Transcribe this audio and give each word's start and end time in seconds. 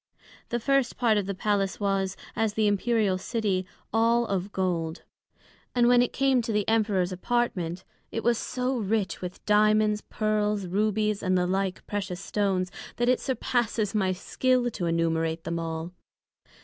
The 0.49 0.59
first 0.59 0.97
part 0.97 1.19
of 1.19 1.27
the 1.27 1.35
Palace 1.35 1.79
was, 1.79 2.17
as 2.35 2.55
the 2.55 2.65
Imperial 2.65 3.19
City, 3.19 3.67
all 3.93 4.25
of 4.25 4.51
Gold; 4.51 5.03
and 5.75 5.87
when 5.87 6.01
it 6.01 6.11
came 6.11 6.41
to 6.41 6.51
the 6.51 6.67
Emperors 6.67 7.11
appartment, 7.11 7.83
it 8.11 8.23
was 8.23 8.39
so 8.39 8.79
rich 8.79 9.21
with 9.21 9.45
Diamonds, 9.45 10.01
Pearls, 10.01 10.65
Rubies, 10.65 11.21
and 11.21 11.37
the 11.37 11.45
like 11.45 11.85
precious 11.85 12.19
Stones, 12.19 12.71
that 12.95 13.09
it 13.09 13.19
surpasses 13.19 13.93
my 13.93 14.11
skill 14.11 14.71
to 14.71 14.87
enumerate 14.87 15.43
them 15.43 15.59
all. 15.59 15.91